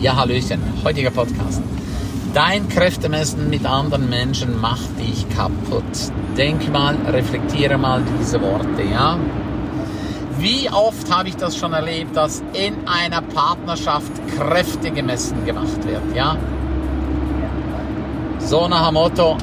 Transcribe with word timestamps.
Ja, 0.00 0.16
Hallöchen, 0.16 0.62
heutiger 0.82 1.10
Podcast. 1.10 1.60
Dein 2.32 2.70
Kräftemessen 2.70 3.50
mit 3.50 3.66
anderen 3.66 4.08
Menschen 4.08 4.58
macht 4.58 4.98
dich 4.98 5.28
kaputt. 5.28 5.84
Denk 6.38 6.72
mal, 6.72 6.96
reflektiere 7.06 7.76
mal 7.76 8.02
diese 8.18 8.40
Worte, 8.40 8.82
ja? 8.90 9.18
Wie 10.38 10.70
oft 10.70 11.14
habe 11.14 11.28
ich 11.28 11.36
das 11.36 11.54
schon 11.54 11.74
erlebt, 11.74 12.16
dass 12.16 12.42
in 12.54 12.88
einer 12.88 13.20
Partnerschaft 13.20 14.10
Kräfte 14.38 14.90
gemessen 14.90 15.44
gemacht 15.44 15.86
wird, 15.86 16.16
ja? 16.16 16.38
So 18.38 18.68
nach 18.68 18.86
dem 18.86 18.94
Motto, 18.94 19.36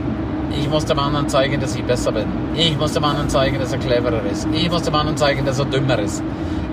ich 0.60 0.68
muss 0.68 0.86
dem 0.86 0.98
anderen 0.98 1.30
zeigen, 1.30 1.62
dass 1.62 1.76
ich 1.76 1.84
besser 1.84 2.12
bin. 2.12 2.26
Ich 2.56 2.76
muss 2.76 2.94
dem 2.94 3.04
anderen 3.04 3.30
zeigen, 3.30 3.60
dass 3.60 3.74
er 3.74 3.78
cleverer 3.78 4.24
ist. 4.26 4.48
Ich 4.52 4.72
muss 4.72 4.82
dem 4.82 4.96
anderen 4.96 5.18
zeigen, 5.18 5.46
dass 5.46 5.60
er 5.60 5.66
dümmer 5.66 6.00
ist. 6.00 6.24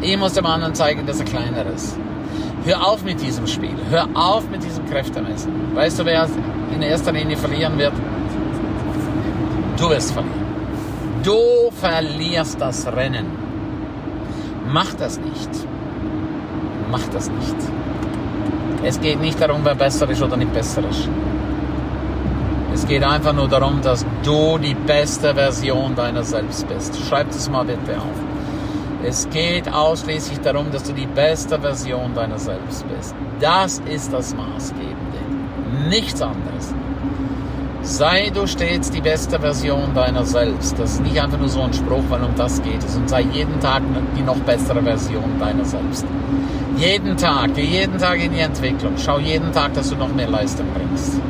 Ich 0.01 0.16
muss 0.16 0.32
dem 0.32 0.46
anderen 0.46 0.75
zeigen, 0.75 1.05
dass 1.05 1.19
er 1.19 1.27
kleiner 1.27 1.66
ist. 1.66 1.98
Hör 2.64 2.86
auf 2.86 3.04
mit 3.04 3.21
diesem 3.21 3.46
Spiel. 3.46 3.77
Hör 3.91 4.09
auf 4.14 4.49
mit 4.49 4.64
diesem 4.64 4.86
Kräftemessen. 4.86 5.53
Weißt 5.75 5.99
du, 5.99 6.05
wer 6.07 6.27
in 6.75 6.81
erster 6.81 7.13
Linie 7.13 7.36
verlieren 7.36 7.77
wird? 7.77 7.93
Du 9.77 9.91
wirst 9.91 10.13
verlieren. 10.13 10.45
Du 11.22 11.71
verlierst 11.72 12.61
das 12.61 12.86
Rennen. 12.86 13.27
Mach 14.72 14.95
das 14.95 15.19
nicht. 15.19 15.50
Mach 16.91 17.07
das 17.13 17.31
nicht. 17.31 17.57
Es 18.83 19.00
geht 19.00 19.21
nicht 19.21 19.41
darum, 19.41 19.61
wer 19.63 19.75
besser 19.75 20.08
ist 20.08 20.22
oder 20.22 20.36
nicht 20.36 20.53
besser 20.53 20.83
ist. 20.89 21.08
Es 22.72 22.86
geht 22.86 23.05
einfach 23.05 23.33
nur 23.33 23.49
darum, 23.49 23.81
dass 23.83 24.05
du 24.22 24.58
die 24.58 24.75
beste 24.75 25.35
Version 25.35 25.94
deiner 25.94 26.25
selbst 26.25 26.67
bist. 26.69 26.96
Schreib 27.08 27.29
das 27.29 27.49
mal 27.49 27.64
bitte 27.64 27.96
auf. 27.96 28.33
Es 29.07 29.29
geht 29.29 29.71
ausschließlich 29.71 30.40
darum, 30.40 30.71
dass 30.71 30.85
du 30.85 30.94
die 30.94 31.07
beste 31.07 31.61
Version 31.61 32.14
deiner 32.14 32.39
selbst 32.39 32.86
bist. 32.89 33.14
Das 33.39 33.83
ist 33.91 34.10
das 34.12 34.34
Maßgebende. 34.34 35.19
Nichts 35.91 36.22
anderes. 36.22 36.72
Sei 37.82 38.30
du 38.32 38.47
stets 38.47 38.91
die 38.91 39.02
beste 39.02 39.38
Version 39.38 39.92
deiner 39.94 40.25
selbst. 40.25 40.78
Das 40.78 40.92
ist 40.92 41.02
nicht 41.02 41.20
einfach 41.20 41.38
nur 41.38 41.50
so 41.50 41.60
ein 41.60 41.75
Spruch, 41.75 42.05
weil 42.08 42.22
um 42.22 42.34
das 42.34 42.62
geht 42.62 42.82
es. 42.82 42.97
Und 42.97 43.10
sei 43.10 43.20
jeden 43.32 43.60
Tag 43.60 43.82
die 44.16 44.22
noch 44.22 44.38
bessere 44.38 44.82
Version 44.82 45.38
deiner 45.38 45.66
selbst. 45.66 46.06
Jeden 46.78 47.16
Tag, 47.19 47.55
geh 47.55 47.64
jeden 47.64 47.98
Tag 47.98 48.19
in 48.25 48.32
die 48.32 48.41
Entwicklung. 48.41 48.94
Schau 48.97 49.19
jeden 49.19 49.52
Tag, 49.52 49.75
dass 49.75 49.91
du 49.91 49.97
noch 49.97 50.14
mehr 50.14 50.30
Leistung 50.30 50.66
bringst 50.72 51.20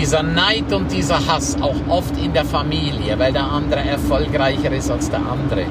dieser 0.00 0.22
Neid 0.22 0.72
und 0.72 0.90
dieser 0.90 1.26
Hass 1.26 1.60
auch 1.60 1.76
oft 1.88 2.16
in 2.16 2.32
der 2.32 2.46
Familie, 2.46 3.18
weil 3.18 3.34
der 3.34 3.44
andere 3.44 3.80
erfolgreicher 3.80 4.72
ist 4.72 4.90
als 4.90 5.10
der 5.10 5.18
andere. 5.18 5.66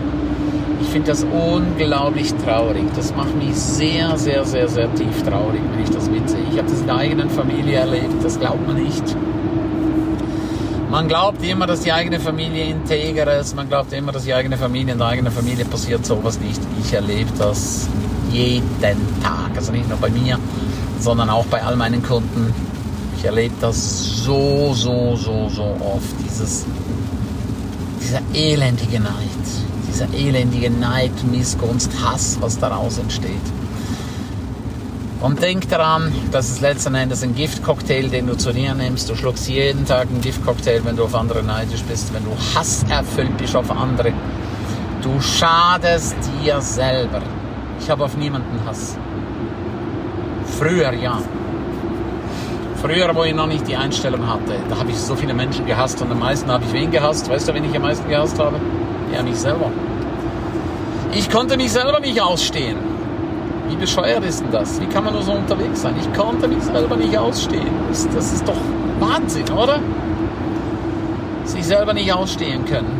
Ich 0.82 0.88
finde 0.88 1.08
das 1.08 1.24
unglaublich 1.24 2.32
traurig. 2.46 2.84
Das 2.96 3.16
macht 3.16 3.36
mich 3.36 3.56
sehr, 3.56 4.16
sehr, 4.18 4.46
sehr, 4.46 4.68
sehr 4.68 4.94
tief 4.94 5.24
traurig, 5.24 5.62
wenn 5.72 5.84
ich 5.84 5.90
das 5.90 6.08
mitsehe. 6.08 6.42
Ich 6.52 6.60
habe 6.60 6.70
das 6.70 6.80
in 6.80 6.86
der 6.86 6.98
eigenen 6.98 7.30
Familie 7.32 7.80
erlebt, 7.80 8.24
das 8.24 8.40
glaubt 8.40 8.68
man 8.68 8.76
nicht. 8.76 9.04
Man 10.92 11.08
glaubt 11.08 11.44
immer, 11.44 11.66
dass 11.66 11.82
die 11.82 11.92
eigene 11.92 12.20
Familie 12.20 12.66
integer 12.66 13.40
ist. 13.40 13.56
Man 13.56 13.68
glaubt 13.68 13.94
immer, 13.94 14.12
dass 14.12 14.26
die 14.26 14.34
eigene 14.36 14.58
Familie 14.58 14.94
in 14.94 15.00
der 15.00 15.08
eigenen 15.08 15.32
Familie 15.32 15.66
passiert 15.66 16.06
sowas 16.06 16.40
nicht. 16.40 16.62
Ich 16.84 16.94
erlebe 16.94 17.32
das 17.38 17.88
jeden 18.32 19.24
Tag. 19.24 19.56
Also 19.56 19.72
nicht 19.72 19.90
nur 19.90 19.98
bei 19.98 20.10
mir, 20.10 20.38
sondern 21.00 21.32
auch 21.32 21.46
bei 21.46 21.64
all 21.64 21.76
meinen 21.76 22.04
Kunden 22.04 22.54
ich 23.20 23.26
erlebe 23.26 23.54
das 23.60 24.24
so, 24.24 24.74
so, 24.74 25.18
so, 25.18 25.50
so 25.50 25.64
oft. 25.64 26.16
Dieses, 26.24 26.66
dieser 28.02 28.22
elendige 28.34 29.02
Neid. 29.02 29.46
Dieser 29.90 30.08
elendige 30.14 30.70
Neid, 30.70 31.12
Missgunst, 31.30 31.92
Hass, 32.02 32.38
was 32.40 32.58
daraus 32.58 32.98
entsteht. 32.98 33.34
Und 35.20 35.42
denk 35.42 35.68
daran, 35.68 36.14
das 36.32 36.50
ist 36.50 36.62
letzten 36.62 36.96
Endes 36.96 37.22
ein 37.22 37.36
Giftcocktail, 37.36 38.08
den 38.08 38.26
du 38.26 38.38
zu 38.38 38.54
dir 38.54 38.74
nimmst. 38.74 39.10
Du 39.10 39.16
schluckst 39.16 39.50
jeden 39.50 39.86
Tag 39.86 40.08
einen 40.08 40.22
Giftcocktail, 40.22 40.86
wenn 40.86 40.96
du 40.96 41.04
auf 41.04 41.14
andere 41.14 41.44
neidisch 41.44 41.84
bist, 41.84 42.14
wenn 42.14 42.24
du 42.24 42.32
hasserfüllt 42.56 43.38
bist 43.38 43.54
auf 43.54 43.70
andere. 43.70 44.14
Du 45.02 45.20
schadest 45.20 46.16
dir 46.42 46.62
selber. 46.62 47.22
Ich 47.82 47.90
habe 47.90 48.06
auf 48.06 48.16
niemanden 48.16 48.64
Hass. 48.66 48.96
Früher 50.58 50.94
ja. 50.94 51.22
Früher, 52.82 53.14
wo 53.14 53.26
ich 53.26 53.36
noch 53.36 53.48
nicht 53.48 53.68
die 53.68 53.76
Einstellung 53.76 54.26
hatte, 54.26 54.56
da 54.70 54.78
habe 54.78 54.92
ich 54.92 54.98
so 54.98 55.14
viele 55.14 55.34
Menschen 55.34 55.66
gehasst 55.66 56.02
und 56.02 56.10
am 56.12 56.20
meisten 56.20 56.50
habe 56.50 56.64
ich 56.64 56.72
wen 56.72 56.90
gehasst? 56.90 57.30
Weißt 57.30 57.50
du, 57.50 57.54
wen 57.54 57.66
ich 57.66 57.76
am 57.76 57.82
meisten 57.82 58.08
gehasst 58.08 58.40
habe? 58.40 58.56
Ja, 59.14 59.22
mich 59.22 59.36
selber. 59.36 59.70
Ich 61.12 61.30
konnte 61.30 61.58
mich 61.58 61.74
selber 61.74 62.00
nicht 62.00 62.22
ausstehen. 62.22 62.78
Wie 63.68 63.76
bescheuert 63.76 64.24
ist 64.24 64.40
denn 64.40 64.52
das? 64.52 64.80
Wie 64.80 64.86
kann 64.86 65.04
man 65.04 65.14
nur 65.14 65.24
so 65.24 65.34
unterwegs 65.34 65.82
sein? 65.82 65.96
Ich 66.00 66.18
konnte 66.18 66.48
mich 66.48 66.64
selber 66.64 66.96
nicht 66.96 67.18
ausstehen. 67.18 67.68
Das, 67.90 68.06
ist 68.06 68.48
doch 68.48 68.56
Wahnsinn, 69.00 69.50
oder? 69.50 69.80
Sich 71.44 71.66
selber 71.66 71.94
nicht 71.94 72.14
ausstehen 72.14 72.64
können. 72.64 72.98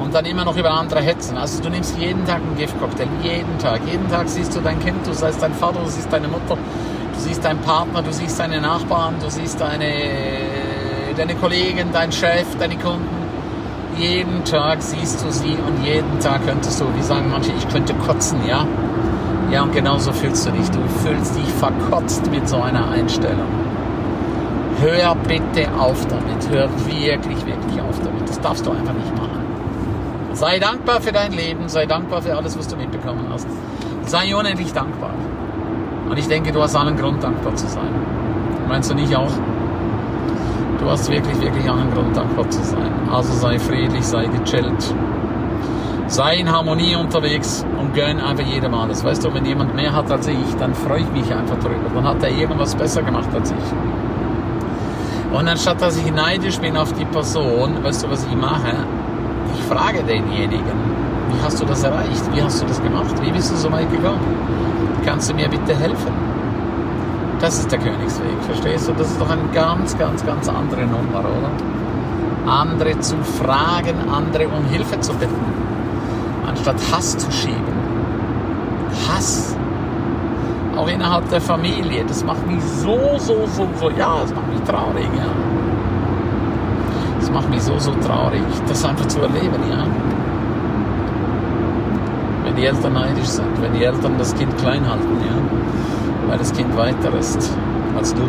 Und 0.00 0.14
dann 0.14 0.24
immer 0.24 0.44
noch 0.44 0.56
über 0.56 0.70
andere 0.70 1.00
hetzen. 1.00 1.36
Also 1.36 1.60
du 1.60 1.68
nimmst 1.68 1.98
jeden 1.98 2.24
Tag 2.24 2.36
einen 2.36 2.56
Giftcocktail. 2.56 3.08
Jeden 3.24 3.58
Tag. 3.58 3.80
Jeden 3.90 4.08
Tag 4.08 4.28
siehst 4.28 4.54
du 4.54 4.60
dein 4.60 4.78
Kind, 4.78 5.04
du 5.04 5.12
siehst 5.12 5.42
dein 5.42 5.52
Vater, 5.52 5.80
du 5.80 5.90
siehst 5.90 6.12
deine 6.12 6.28
Mutter 6.28 6.56
Du 7.18 7.24
siehst 7.24 7.44
deinen 7.44 7.58
Partner, 7.62 8.00
du 8.00 8.12
siehst 8.12 8.38
deine 8.38 8.60
Nachbarn, 8.60 9.16
du 9.20 9.28
siehst 9.28 9.60
deine, 9.60 9.92
deine 11.16 11.34
Kollegen, 11.34 11.90
deinen 11.92 12.12
Chef, 12.12 12.46
deine 12.60 12.76
Kunden. 12.76 13.08
Jeden 13.98 14.44
Tag 14.44 14.80
siehst 14.80 15.24
du 15.24 15.32
sie 15.32 15.56
und 15.66 15.84
jeden 15.84 16.20
Tag 16.20 16.46
könntest 16.46 16.80
du, 16.80 16.84
wie 16.96 17.02
sagen 17.02 17.28
manche, 17.28 17.50
ich 17.58 17.68
könnte 17.68 17.92
kotzen, 17.94 18.38
ja? 18.46 18.64
Ja, 19.50 19.64
und 19.64 19.72
genauso 19.72 20.12
fühlst 20.12 20.46
du 20.46 20.52
dich. 20.52 20.70
Du 20.70 20.78
fühlst 21.02 21.34
dich 21.34 21.48
verkotzt 21.58 22.30
mit 22.30 22.48
so 22.48 22.62
einer 22.62 22.88
Einstellung. 22.88 23.48
Hör 24.80 25.16
bitte 25.16 25.68
auf 25.76 26.06
damit. 26.06 26.48
Hör 26.50 26.68
wirklich, 26.86 27.44
wirklich 27.44 27.80
auf 27.80 27.98
damit. 28.04 28.28
Das 28.28 28.40
darfst 28.40 28.64
du 28.64 28.70
einfach 28.70 28.92
nicht 28.92 29.16
machen. 29.16 29.42
Sei 30.34 30.60
dankbar 30.60 31.00
für 31.00 31.10
dein 31.10 31.32
Leben. 31.32 31.68
Sei 31.68 31.84
dankbar 31.84 32.22
für 32.22 32.36
alles, 32.36 32.56
was 32.56 32.68
du 32.68 32.76
mitbekommen 32.76 33.26
hast. 33.28 33.48
Sei 34.06 34.36
unendlich 34.36 34.72
dankbar. 34.72 35.10
Und 36.08 36.18
ich 36.18 36.28
denke, 36.28 36.52
du 36.52 36.62
hast 36.62 36.74
allen 36.76 36.96
Grund, 36.96 37.22
dankbar 37.22 37.54
zu 37.54 37.66
sein. 37.66 37.90
Meinst 38.68 38.90
du 38.90 38.94
nicht 38.94 39.14
auch? 39.14 39.30
Du 40.78 40.90
hast 40.90 41.10
wirklich, 41.10 41.40
wirklich 41.40 41.68
allen 41.70 41.90
Grund, 41.92 42.16
dankbar 42.16 42.48
zu 42.50 42.62
sein. 42.62 42.92
Also 43.10 43.32
sei 43.32 43.58
friedlich, 43.58 44.06
sei 44.06 44.26
gechillt. 44.26 44.94
Sei 46.06 46.36
in 46.36 46.50
Harmonie 46.50 46.96
unterwegs 46.96 47.66
und 47.78 47.94
gönn 47.94 48.18
einfach 48.18 48.44
jedem 48.44 48.74
alles. 48.74 49.04
Weißt 49.04 49.24
du, 49.24 49.34
wenn 49.34 49.44
jemand 49.44 49.74
mehr 49.74 49.92
hat 49.92 50.10
als 50.10 50.26
ich, 50.26 50.54
dann 50.58 50.74
freue 50.74 51.00
ich 51.00 51.10
mich 51.12 51.34
einfach 51.34 51.58
drüber. 51.58 51.90
Dann 51.94 52.04
hat 52.04 52.22
er 52.22 52.30
irgendwas 52.30 52.74
besser 52.74 53.02
gemacht 53.02 53.28
als 53.34 53.50
ich. 53.50 55.36
Und 55.36 55.46
anstatt 55.46 55.82
dass 55.82 55.98
ich 55.98 56.10
neidisch 56.10 56.58
bin 56.58 56.76
auf 56.76 56.92
die 56.94 57.04
Person, 57.04 57.82
weißt 57.82 58.04
du, 58.04 58.10
was 58.10 58.24
ich 58.24 58.34
mache? 58.34 58.72
Ich 59.54 59.62
frage 59.64 60.02
denjenigen, 60.02 60.62
wie 61.30 61.42
hast 61.42 61.60
du 61.60 61.64
das 61.66 61.82
erreicht? 61.82 62.22
Wie 62.32 62.42
hast 62.42 62.62
du 62.62 62.66
das 62.66 62.82
gemacht? 62.82 63.14
Wie 63.20 63.30
bist 63.30 63.50
du 63.50 63.56
so 63.56 63.70
weit 63.70 63.90
gekommen? 63.90 64.20
Kannst 65.04 65.30
du 65.30 65.34
mir 65.34 65.48
bitte 65.48 65.74
helfen? 65.74 66.12
Das 67.40 67.58
ist 67.58 67.70
der 67.70 67.78
Königsweg, 67.78 68.36
verstehst 68.42 68.88
du? 68.88 68.92
Das 68.92 69.08
ist 69.08 69.20
doch 69.20 69.30
eine 69.30 69.44
ganz, 69.52 69.96
ganz, 69.96 70.24
ganz 70.26 70.48
andere 70.48 70.82
Nummer, 70.82 71.20
oder? 71.20 72.52
Andere 72.52 72.98
zu 72.98 73.16
fragen, 73.18 73.94
andere 74.10 74.48
um 74.48 74.64
Hilfe 74.64 74.98
zu 75.00 75.12
bitten, 75.14 75.52
anstatt 76.46 76.76
Hass 76.90 77.16
zu 77.16 77.30
schieben. 77.30 77.78
Hass. 79.08 79.54
Auch 80.76 80.88
innerhalb 80.88 81.28
der 81.28 81.40
Familie. 81.40 82.04
Das 82.06 82.24
macht 82.24 82.46
mich 82.46 82.62
so, 82.62 82.98
so, 83.18 83.46
so, 83.46 83.68
so, 83.78 83.90
ja, 83.90 84.20
das 84.22 84.34
macht 84.34 84.48
mich 84.52 84.62
traurig, 84.62 85.08
ja. 85.16 85.30
Das 87.20 87.30
macht 87.30 87.50
mich 87.50 87.62
so, 87.62 87.78
so 87.78 87.92
traurig, 88.06 88.42
das 88.66 88.84
einfach 88.84 89.06
zu 89.06 89.20
erleben, 89.20 89.60
ja 89.70 89.84
die 92.58 92.66
Eltern 92.66 92.92
neidisch 92.94 93.28
sind, 93.28 93.62
wenn 93.62 93.72
die 93.72 93.84
Eltern 93.84 94.14
das 94.18 94.34
Kind 94.34 94.56
klein 94.58 94.88
halten, 94.88 95.16
ja, 95.20 95.36
weil 96.28 96.38
das 96.38 96.52
Kind 96.52 96.76
weiter 96.76 97.16
ist 97.18 97.56
als 97.96 98.12
du. 98.12 98.22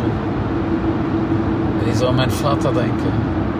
Wenn 1.80 1.90
ich 1.90 1.96
so 1.96 2.06
an 2.06 2.16
meinen 2.16 2.30
Vater 2.30 2.70
denke, 2.70 3.08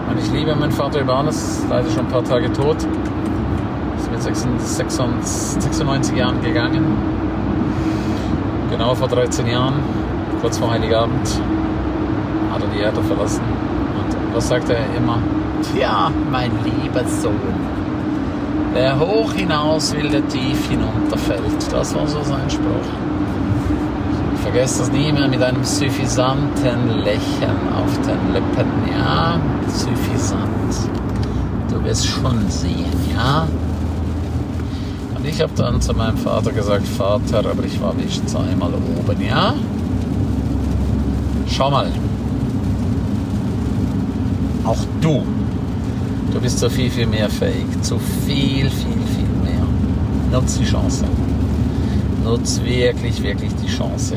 und 0.09 0.17
ich 0.17 0.31
liebe 0.31 0.55
meinen 0.55 0.71
Vater 0.71 1.01
über 1.01 1.17
alles, 1.17 1.65
leider 1.69 1.89
schon 1.89 2.05
ein 2.05 2.11
paar 2.11 2.23
Tage 2.23 2.51
tot, 2.53 2.77
ist 3.97 4.11
mit 4.11 4.21
96 4.21 6.17
Jahren 6.17 6.41
gegangen, 6.41 6.97
genau 8.69 8.95
vor 8.95 9.09
13 9.09 9.47
Jahren, 9.47 9.75
kurz 10.41 10.57
vor 10.57 10.71
Heiligabend, 10.71 11.27
hat 12.53 12.61
er 12.61 12.67
die 12.69 12.79
Erde 12.79 13.01
verlassen. 13.03 13.43
Und 13.43 14.35
was 14.35 14.47
sagt 14.47 14.69
er 14.69 14.77
immer? 14.97 15.17
Tja, 15.73 16.11
mein 16.31 16.51
lieber 16.63 17.03
Sohn, 17.05 17.33
Wer 18.73 18.97
hoch 18.97 19.33
hinaus 19.33 19.93
will, 19.93 20.09
der 20.09 20.25
tief 20.29 20.69
hinunterfällt. 20.69 21.71
Das 21.71 21.93
war 21.93 22.07
so 22.07 22.23
sein 22.23 22.49
Spruch. 22.49 22.87
Ich 24.33 24.39
vergesse 24.41 24.79
das 24.79 24.91
nie 24.91 25.11
mehr 25.11 25.27
mit 25.27 25.41
einem 25.41 25.63
suffisanten 25.63 26.99
Lächeln 27.03 27.57
auf 27.75 27.97
den 27.99 28.33
Lippen. 28.33 28.71
Ja, 28.97 29.39
suffisant. 29.67 30.89
Du 31.69 31.83
wirst 31.83 32.07
schon 32.07 32.49
sehen, 32.49 32.85
ja? 33.13 33.45
Und 35.15 35.27
ich 35.27 35.41
habe 35.41 35.51
dann 35.55 35.81
zu 35.81 35.93
meinem 35.93 36.17
Vater 36.17 36.51
gesagt, 36.51 36.87
Vater, 36.87 37.39
aber 37.39 37.63
ich 37.65 37.81
war 37.81 37.95
wenigstens 37.97 38.35
einmal 38.35 38.71
oben, 38.73 39.21
ja? 39.21 39.53
Schau 41.47 41.69
mal. 41.69 41.87
Auch 44.65 44.79
du. 45.01 45.23
Du 46.33 46.39
bist 46.39 46.59
so 46.59 46.69
viel, 46.69 46.89
viel 46.89 47.07
mehr 47.07 47.29
fähig. 47.29 47.65
Zu 47.81 47.99
viel, 48.25 48.69
viel, 48.69 49.01
viel 49.15 49.29
mehr. 49.43 49.65
Nutz 50.31 50.57
die 50.57 50.65
Chance. 50.65 51.05
Nutz 52.23 52.61
wirklich, 52.63 53.21
wirklich 53.21 53.51
die 53.55 53.67
Chance. 53.67 54.15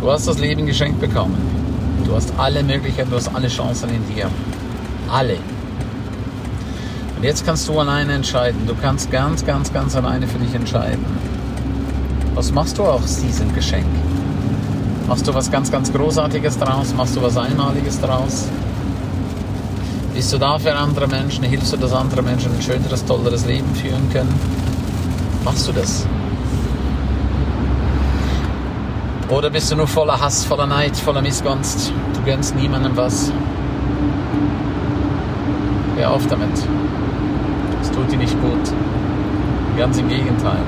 Du 0.00 0.10
hast 0.10 0.26
das 0.26 0.38
Leben 0.38 0.66
geschenkt 0.66 1.00
bekommen. 1.00 1.38
Du 2.04 2.14
hast 2.14 2.32
alle 2.36 2.62
Möglichkeiten, 2.64 3.10
du 3.10 3.16
hast 3.16 3.32
alle 3.32 3.48
Chancen 3.48 3.90
in 3.90 4.14
dir. 4.14 4.28
Alle. 5.08 5.36
Und 7.16 7.22
jetzt 7.22 7.46
kannst 7.46 7.68
du 7.68 7.78
alleine 7.78 8.14
entscheiden. 8.14 8.66
Du 8.66 8.74
kannst 8.74 9.10
ganz, 9.12 9.46
ganz, 9.46 9.72
ganz 9.72 9.94
alleine 9.94 10.26
für 10.26 10.38
dich 10.38 10.52
entscheiden. 10.54 11.04
Was 12.34 12.50
machst 12.50 12.78
du 12.78 12.82
aus 12.82 13.20
diesem 13.20 13.54
Geschenk? 13.54 13.86
Machst 15.06 15.28
du 15.28 15.34
was 15.34 15.50
ganz, 15.50 15.70
ganz 15.70 15.92
Großartiges 15.92 16.58
draus? 16.58 16.92
Machst 16.96 17.14
du 17.14 17.22
was 17.22 17.36
Einmaliges 17.36 18.00
draus? 18.00 18.48
Bist 20.14 20.32
du 20.32 20.38
da 20.38 20.58
für 20.58 20.74
andere 20.74 21.06
Menschen? 21.06 21.44
Hilfst 21.44 21.72
du, 21.72 21.76
dass 21.76 21.92
andere 21.92 22.22
Menschen 22.22 22.52
ein 22.54 22.62
schöneres, 22.62 23.04
tolleres 23.04 23.46
Leben 23.46 23.74
führen 23.74 24.10
können? 24.12 24.32
Machst 25.44 25.66
du 25.68 25.72
das? 25.72 26.06
Oder 29.28 29.50
bist 29.50 29.70
du 29.72 29.76
nur 29.76 29.86
voller 29.86 30.20
Hass, 30.20 30.44
voller 30.44 30.66
Neid, 30.66 30.96
voller 30.96 31.22
Missgunst? 31.22 31.92
Du 32.14 32.22
gönnst 32.22 32.54
niemandem 32.54 32.96
was. 32.96 33.32
Hör 35.96 36.10
auf 36.10 36.26
damit 36.26 36.52
tut 37.92 38.10
dir 38.10 38.18
nicht 38.18 38.40
gut. 38.40 38.72
Ganz 39.76 39.98
im 39.98 40.08
Gegenteil. 40.08 40.60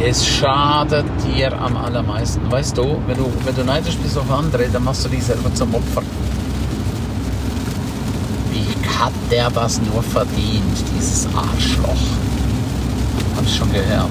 Es 0.00 0.26
schadet 0.26 1.04
dir 1.26 1.52
am 1.60 1.76
allermeisten. 1.76 2.50
Weißt 2.50 2.76
du, 2.76 3.00
wenn 3.06 3.16
du, 3.16 3.30
wenn 3.44 3.54
du 3.54 3.64
neidisch 3.64 3.96
bist 3.96 4.16
auf 4.16 4.30
andere, 4.30 4.68
dann 4.68 4.84
machst 4.84 5.04
du 5.04 5.08
dich 5.08 5.24
selber 5.24 5.52
zum 5.54 5.74
Opfer. 5.74 6.02
Hat 9.00 9.12
der 9.30 9.50
das 9.50 9.80
nur 9.80 10.02
verdient, 10.02 10.84
dieses 10.96 11.26
Arschloch? 11.34 12.04
Hab 13.36 13.44
ich 13.44 13.56
schon 13.56 13.72
gehört. 13.72 14.10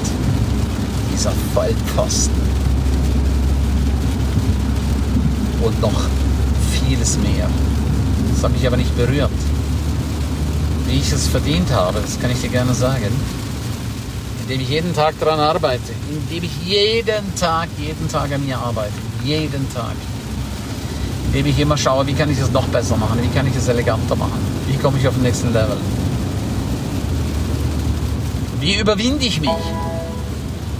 Dieser 1.13 1.31
Vollpfosten. 1.53 2.41
Und 5.61 5.81
noch 5.81 6.01
vieles 6.71 7.17
mehr. 7.17 7.47
Das 8.33 8.43
hat 8.43 8.51
mich 8.51 8.65
aber 8.65 8.77
nicht 8.77 8.95
berührt 8.97 9.31
wie 10.89 10.97
ich 10.97 11.11
es 11.11 11.27
verdient 11.27 11.71
habe, 11.71 11.99
das 12.01 12.19
kann 12.19 12.31
ich 12.31 12.41
dir 12.41 12.49
gerne 12.49 12.73
sagen, 12.73 13.11
indem 14.41 14.61
ich 14.61 14.69
jeden 14.69 14.93
Tag 14.93 15.13
daran 15.19 15.39
arbeite, 15.39 15.93
indem 16.09 16.43
ich 16.43 16.51
jeden 16.65 17.35
Tag, 17.35 17.69
jeden 17.77 18.09
Tag 18.09 18.31
an 18.33 18.45
mir 18.45 18.57
arbeite, 18.57 18.93
jeden 19.23 19.71
Tag, 19.71 19.93
indem 21.29 21.45
ich 21.45 21.59
immer 21.59 21.77
schaue, 21.77 22.07
wie 22.07 22.13
kann 22.13 22.29
ich 22.31 22.39
es 22.39 22.51
noch 22.51 22.65
besser 22.67 22.97
machen, 22.97 23.19
wie 23.21 23.27
kann 23.35 23.45
ich 23.45 23.55
es 23.55 23.67
eleganter 23.67 24.15
machen, 24.15 24.39
wie 24.67 24.77
komme 24.77 24.97
ich 24.97 25.07
auf 25.07 25.13
den 25.13 25.23
nächsten 25.23 25.53
Level, 25.53 25.77
wie 28.59 28.75
überwinde 28.75 29.25
ich 29.25 29.39
mich. 29.39 29.49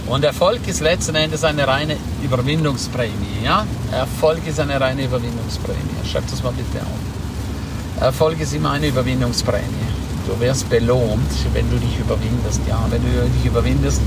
Und 0.06 0.24
Erfolg 0.24 0.66
ist 0.66 0.80
letzten 0.80 1.14
Endes 1.14 1.44
eine 1.44 1.68
reine 1.68 1.96
Überwindungsprämie. 2.24 3.44
Ja? 3.44 3.64
Erfolg 3.92 4.44
ist 4.44 4.58
eine 4.58 4.80
reine 4.80 5.04
Überwindungsprämie. 5.04 5.78
Schreibt 6.10 6.32
das 6.32 6.42
mal 6.42 6.52
bitte 6.52 6.84
auf. 6.84 8.02
Erfolg 8.02 8.40
ist 8.40 8.52
immer 8.52 8.72
eine 8.72 8.88
Überwindungsprämie. 8.88 9.86
Du 10.26 10.38
wirst 10.40 10.68
belohnt, 10.68 11.30
wenn 11.52 11.70
du 11.70 11.76
dich 11.76 11.96
überwindest, 12.00 12.60
ja. 12.68 12.84
Wenn 12.90 13.02
du 13.02 13.28
dich 13.28 13.46
überwindest, 13.46 14.00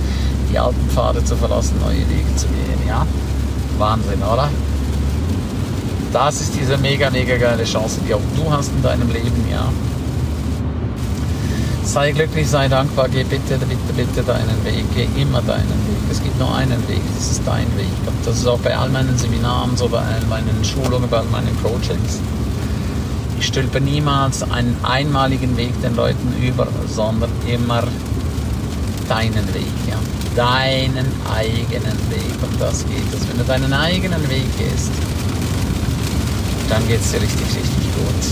die 0.52 0.60
alten 0.60 0.90
Pfade 0.90 1.24
zu 1.24 1.38
verlassen, 1.38 1.80
neue 1.80 2.00
Wege 2.10 2.36
zu 2.36 2.48
gehen, 2.48 2.86
ja. 2.86 3.08
Wahnsinn, 3.78 4.22
oder? 4.22 4.50
Das 6.14 6.40
ist 6.42 6.54
diese 6.54 6.78
mega, 6.78 7.10
mega 7.10 7.38
geile 7.38 7.64
Chance, 7.64 8.00
die 8.08 8.14
auch 8.14 8.22
du 8.36 8.52
hast 8.52 8.70
in 8.70 8.84
deinem 8.84 9.12
Leben, 9.12 9.46
ja. 9.52 9.68
Sei 11.84 12.12
glücklich, 12.12 12.48
sei 12.48 12.68
dankbar, 12.68 13.10
geh 13.10 13.24
bitte, 13.24 13.58
bitte, 13.58 13.94
bitte 13.96 14.22
deinen 14.22 14.64
Weg, 14.64 14.86
geh 14.96 15.08
immer 15.20 15.42
deinen 15.42 15.64
Weg. 15.88 16.12
Es 16.12 16.22
gibt 16.22 16.38
nur 16.40 16.56
einen 16.56 16.88
Weg, 16.88 17.02
das 17.18 17.32
ist 17.32 17.42
dein 17.46 17.66
Weg. 17.78 17.88
Und 18.06 18.16
das 18.26 18.38
ist 18.38 18.48
auch 18.48 18.60
bei 18.60 18.78
all 18.78 18.90
meinen 18.90 19.18
Seminaren, 19.18 19.76
so 19.76 19.88
bei 19.88 19.98
all 19.98 20.24
meinen 20.30 20.64
Schulungen, 20.64 21.10
bei 21.10 21.18
all 21.18 21.26
meinen 21.26 21.58
Coachings. 21.64 22.20
Ich 23.40 23.48
stülpe 23.48 23.82
niemals 23.82 24.44
einen 24.44 24.78
einmaligen 24.84 25.58
Weg 25.58 25.82
den 25.82 25.96
Leuten 25.96 26.32
über, 26.42 26.68
sondern 26.88 27.32
immer 27.48 27.84
deinen 29.10 29.54
Weg, 29.54 29.74
ja. 29.90 29.98
Deinen 30.36 31.12
eigenen 31.36 31.98
Weg. 32.12 32.34
Um 32.42 32.60
das 32.60 32.86
geht 32.86 33.14
es. 33.14 33.28
Wenn 33.28 33.40
du 33.40 33.44
deinen 33.46 33.74
eigenen 33.74 34.22
Weg 34.30 34.46
gehst, 34.58 34.92
dann 36.70 36.88
geht 36.88 37.02
es 37.02 37.12
dir 37.12 37.22
richtig, 37.22 37.48
richtig 37.48 37.96
gut. 37.96 38.24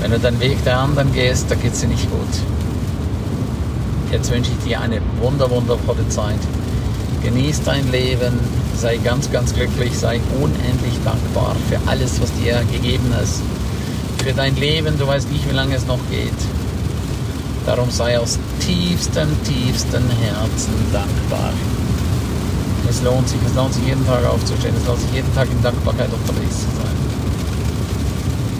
Wenn 0.00 0.10
du 0.10 0.18
den 0.18 0.40
Weg 0.40 0.62
der 0.64 0.78
anderen 0.78 1.12
gehst, 1.12 1.50
dann 1.50 1.60
geht 1.60 1.72
es 1.72 1.80
dir 1.80 1.88
nicht 1.88 2.10
gut. 2.10 2.28
Jetzt 4.12 4.30
wünsche 4.30 4.50
ich 4.52 4.64
dir 4.64 4.80
eine 4.80 5.00
wunder, 5.20 5.50
wundervolle 5.50 6.08
Zeit. 6.08 6.38
Genieß 7.22 7.62
dein 7.64 7.90
Leben, 7.90 8.38
sei 8.76 8.98
ganz, 8.98 9.30
ganz 9.32 9.52
glücklich, 9.54 9.96
sei 9.98 10.20
unendlich 10.40 10.94
dankbar 11.04 11.56
für 11.68 11.78
alles, 11.90 12.20
was 12.20 12.32
dir 12.34 12.62
gegeben 12.72 13.12
ist 13.22 13.40
für 14.26 14.32
dein 14.32 14.56
Leben. 14.56 14.98
Du 14.98 15.06
weißt 15.06 15.30
nicht, 15.30 15.48
wie 15.48 15.54
lange 15.54 15.76
es 15.76 15.86
noch 15.86 16.00
geht. 16.10 16.40
Darum 17.64 17.90
sei 17.90 18.18
aus 18.18 18.38
tiefstem, 18.58 19.28
tiefstem 19.44 20.02
Herzen 20.20 20.74
dankbar. 20.92 21.52
Es 22.88 23.02
lohnt 23.02 23.28
sich, 23.28 23.38
es 23.46 23.54
lohnt 23.54 23.74
sich 23.74 23.86
jeden 23.86 24.04
Tag 24.04 24.24
aufzustehen, 24.24 24.74
es 24.76 24.86
lohnt 24.86 25.00
sich 25.00 25.12
jeden 25.12 25.32
Tag 25.34 25.48
in 25.50 25.62
Dankbarkeit 25.62 26.08
unterwegs 26.12 26.58
zu 26.58 26.66
sein. 26.76 26.95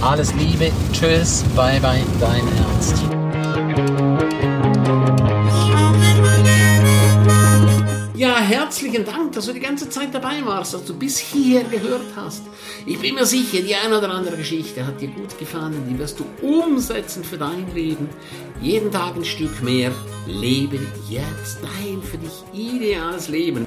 Alles 0.00 0.32
Liebe, 0.34 0.70
tschüss, 0.92 1.42
bye 1.54 1.80
bye, 1.80 2.04
dein 2.20 2.42
Ernst. 2.58 3.02
Ja, 8.14 8.38
herzlichen 8.38 9.04
Dank, 9.04 9.32
dass 9.32 9.46
du 9.46 9.52
die 9.52 9.60
ganze 9.60 9.88
Zeit 9.88 10.14
dabei 10.14 10.44
warst, 10.44 10.74
dass 10.74 10.84
du 10.84 10.94
bis 10.94 11.18
hierher 11.18 11.64
gehört 11.64 12.06
hast. 12.14 12.42
Ich 12.86 12.98
bin 12.98 13.14
mir 13.14 13.26
sicher, 13.26 13.62
die 13.62 13.74
eine 13.74 13.98
oder 13.98 14.10
andere 14.10 14.36
Geschichte 14.36 14.86
hat 14.86 15.00
dir 15.00 15.08
gut 15.08 15.38
gefallen, 15.38 15.86
die 15.90 15.98
wirst 15.98 16.20
du 16.20 16.24
umsetzen 16.40 17.24
für 17.24 17.36
dein 17.36 17.66
Leben. 17.74 18.08
Jeden 18.60 18.90
Tag 18.90 19.16
ein 19.16 19.24
Stück 19.24 19.62
mehr. 19.62 19.92
Lebe 20.26 20.78
jetzt 21.08 21.58
dein 21.62 22.02
für 22.02 22.18
dich 22.18 22.42
ideales 22.52 23.28
Leben. 23.28 23.66